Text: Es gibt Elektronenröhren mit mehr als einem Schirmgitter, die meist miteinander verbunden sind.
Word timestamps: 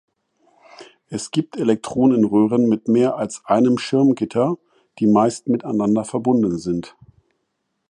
Es 1.09 1.29
gibt 1.29 1.57
Elektronenröhren 1.57 2.67
mit 2.67 2.87
mehr 2.87 3.17
als 3.17 3.45
einem 3.45 3.77
Schirmgitter, 3.77 4.57
die 4.97 5.05
meist 5.05 5.47
miteinander 5.47 6.05
verbunden 6.05 6.57
sind. 6.57 6.95